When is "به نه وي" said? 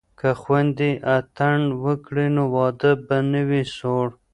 3.05-3.63